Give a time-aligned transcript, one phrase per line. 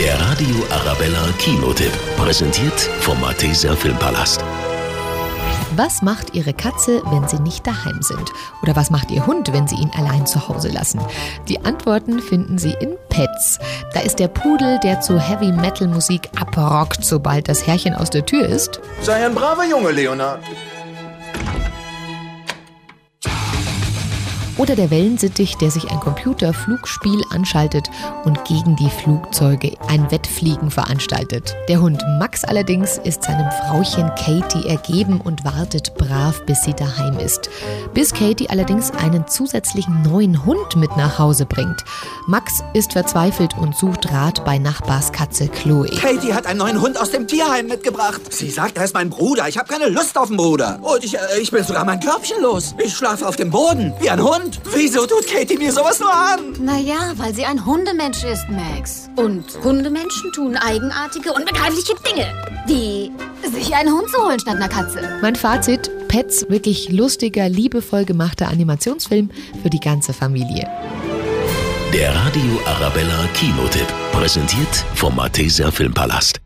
[0.00, 1.92] Der Radio Arabella Kinotipp.
[2.16, 4.42] Präsentiert vom Malteser Filmpalast.
[5.76, 8.32] Was macht Ihre Katze, wenn Sie nicht daheim sind?
[8.62, 11.02] Oder was macht Ihr Hund, wenn Sie ihn allein zu Hause lassen?
[11.48, 13.58] Die Antworten finden Sie in Pets.
[13.92, 18.24] Da ist der Pudel, der zu Heavy Metal Musik abrockt, sobald das Herrchen aus der
[18.24, 18.80] Tür ist.
[19.02, 20.40] Sei ein braver Junge, Leonard.
[24.60, 27.88] Oder der Wellensittich, der sich ein Computerflugspiel anschaltet
[28.24, 31.56] und gegen die Flugzeuge ein Wettfliegen veranstaltet.
[31.70, 37.18] Der Hund Max allerdings ist seinem Frauchen Katie ergeben und wartet brav, bis sie daheim
[37.18, 37.48] ist.
[37.94, 41.82] Bis Katie allerdings einen zusätzlichen neuen Hund mit nach Hause bringt.
[42.26, 45.88] Max ist verzweifelt und sucht Rat bei Nachbarskatze Chloe.
[45.88, 48.20] Katie hat einen neuen Hund aus dem Tierheim mitgebracht.
[48.28, 49.48] Sie sagt, er ist mein Bruder.
[49.48, 50.78] Ich habe keine Lust auf den Bruder.
[50.82, 52.74] Und ich, äh, ich bin sogar mein Körbchen los.
[52.76, 54.60] Ich schlafe auf dem Boden, wie ein Hund.
[54.74, 56.52] Wieso tut Katie mir sowas nur an?
[56.60, 59.08] Naja, weil sie ein Hundemensch ist, Max.
[59.16, 62.26] Und Hundemenschen tun eigenartige, unbegreifliche Dinge.
[62.66, 63.10] Wie
[63.48, 65.18] sich einen Hund zu holen statt einer Katze.
[65.22, 69.30] Mein Fazit, Pets, wirklich lustiger, liebevoll gemachter Animationsfilm
[69.62, 70.68] für die ganze Familie.
[71.92, 73.86] Der Radio Arabella Kinotipp.
[74.12, 76.40] Präsentiert vom Malteser Filmpalast.